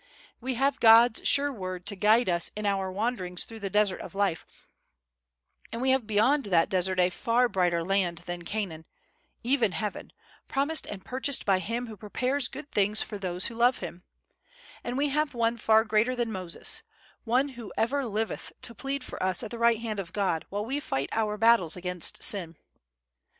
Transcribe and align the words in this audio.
We 0.39 0.55
have 0.55 0.79
God's 0.79 1.21
sure 1.27 1.53
Word 1.53 1.85
to 1.85 1.95
guide 1.95 2.27
us 2.27 2.49
in 2.55 2.65
our 2.65 2.91
wanderings 2.91 3.43
through 3.43 3.59
the 3.59 3.69
desert 3.69 4.01
of 4.01 4.15
life, 4.15 4.47
and 5.71 5.79
we 5.79 5.91
have 5.91 6.07
beyond 6.07 6.45
that 6.45 6.69
desert 6.69 6.99
a 6.99 7.11
far 7.11 7.47
brighter 7.47 7.83
land 7.83 8.23
than 8.25 8.43
Canaan, 8.43 8.87
even 9.43 9.73
heaven, 9.73 10.11
promised 10.47 10.87
and 10.87 11.05
purchased 11.05 11.45
by 11.45 11.59
Him 11.59 11.85
who 11.85 11.95
prepares 11.95 12.47
good 12.47 12.67
things 12.71 13.03
for 13.03 13.19
those 13.19 13.45
who 13.45 13.53
love 13.53 13.77
Him; 13.77 14.03
and 14.83 14.97
we 14.97 15.09
have 15.09 15.35
One 15.35 15.55
far 15.55 15.83
greater 15.85 16.15
than 16.15 16.31
Moses—One 16.31 17.49
who 17.49 17.71
ever 17.77 18.03
liveth 18.03 18.53
to 18.63 18.73
plead 18.73 19.03
for 19.03 19.21
us 19.21 19.43
at 19.43 19.51
the 19.51 19.59
right 19.59 19.81
hand 19.81 19.99
of 19.99 20.13
God 20.13 20.47
while 20.49 20.65
we 20.65 20.79
fight 20.79 21.09
our 21.13 21.37
battles 21.37 21.75
against 21.77 22.23
sin. 22.23 22.55